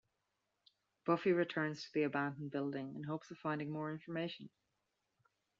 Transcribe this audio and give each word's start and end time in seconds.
Buffy 1.05 1.31
returns 1.31 1.83
to 1.83 1.93
the 1.93 2.01
abandoned 2.01 2.49
building 2.49 2.95
in 2.95 3.03
hopes 3.03 3.29
of 3.29 3.37
finding 3.37 3.69
more 3.71 3.91
information. 3.91 4.49